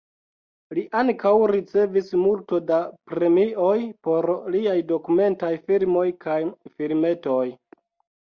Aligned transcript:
Li 0.75 0.83
ankaŭ 0.99 1.33
ricevis 1.51 2.07
multo 2.21 2.59
da 2.71 2.79
premioj 3.11 3.75
por 4.07 4.29
liaj 4.55 4.75
dokumentaj 4.93 5.53
filmoj 5.67 6.07
kaj 6.25 6.41
filmetoj. 6.81 7.45